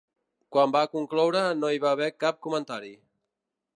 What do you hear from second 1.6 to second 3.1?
hi va haver cap comentari.